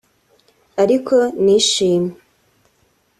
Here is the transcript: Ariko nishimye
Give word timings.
Ariko 0.81 1.15
nishimye 1.43 2.15